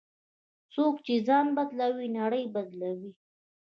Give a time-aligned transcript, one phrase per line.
[0.73, 3.11] څوک چې ځان بدلوي، نړۍ بدلوي.